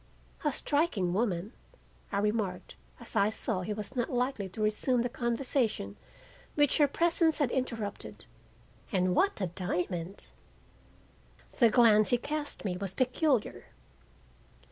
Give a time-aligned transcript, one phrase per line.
[0.43, 1.53] "A striking woman,"
[2.11, 5.95] I remarked as I saw he was not likely to resume the conversation
[6.55, 8.25] which her presence had interrupted.
[8.91, 10.25] "And what a diamond!"
[11.59, 13.65] The glance he cast me was peculiar.